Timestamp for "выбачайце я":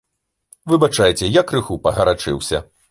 0.73-1.47